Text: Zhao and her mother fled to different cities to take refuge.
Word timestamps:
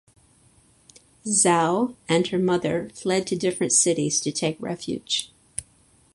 Zhao 1.27 1.93
and 2.09 2.25
her 2.29 2.39
mother 2.39 2.89
fled 2.95 3.27
to 3.27 3.35
different 3.35 3.71
cities 3.71 4.19
to 4.21 4.31
take 4.31 4.59
refuge. 4.59 5.31